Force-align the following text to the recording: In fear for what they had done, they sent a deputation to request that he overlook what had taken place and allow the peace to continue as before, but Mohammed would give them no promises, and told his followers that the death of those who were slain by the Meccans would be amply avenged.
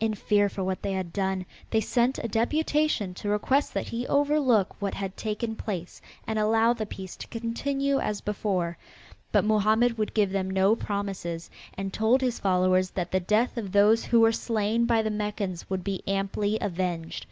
In 0.00 0.14
fear 0.14 0.48
for 0.48 0.64
what 0.64 0.80
they 0.80 0.92
had 0.94 1.12
done, 1.12 1.44
they 1.68 1.82
sent 1.82 2.16
a 2.20 2.28
deputation 2.28 3.12
to 3.12 3.28
request 3.28 3.74
that 3.74 3.88
he 3.88 4.06
overlook 4.06 4.80
what 4.80 4.94
had 4.94 5.18
taken 5.18 5.54
place 5.54 6.00
and 6.26 6.38
allow 6.38 6.72
the 6.72 6.86
peace 6.86 7.14
to 7.16 7.26
continue 7.26 7.98
as 7.98 8.22
before, 8.22 8.78
but 9.32 9.44
Mohammed 9.44 9.98
would 9.98 10.14
give 10.14 10.30
them 10.30 10.48
no 10.48 10.74
promises, 10.76 11.50
and 11.74 11.92
told 11.92 12.22
his 12.22 12.38
followers 12.38 12.88
that 12.92 13.10
the 13.10 13.20
death 13.20 13.58
of 13.58 13.70
those 13.72 14.06
who 14.06 14.20
were 14.20 14.32
slain 14.32 14.86
by 14.86 15.02
the 15.02 15.10
Meccans 15.10 15.68
would 15.68 15.84
be 15.84 16.00
amply 16.08 16.56
avenged. 16.58 17.26